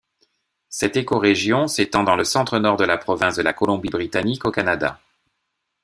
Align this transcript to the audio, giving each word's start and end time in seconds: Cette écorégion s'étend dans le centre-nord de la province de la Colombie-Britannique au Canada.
Cette 0.69 0.97
écorégion 0.97 1.67
s'étend 1.67 2.03
dans 2.03 2.15
le 2.15 2.23
centre-nord 2.23 2.75
de 2.75 2.85
la 2.85 2.97
province 2.97 3.35
de 3.35 3.43
la 3.43 3.53
Colombie-Britannique 3.53 4.45
au 4.45 4.51
Canada. 4.51 4.99